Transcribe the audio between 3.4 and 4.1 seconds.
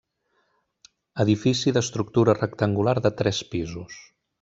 pisos.